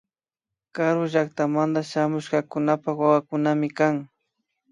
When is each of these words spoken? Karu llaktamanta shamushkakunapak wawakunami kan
Karu 0.75 1.03
llaktamanta 1.13 1.79
shamushkakunapak 1.91 2.95
wawakunami 3.01 3.69
kan 3.77 3.95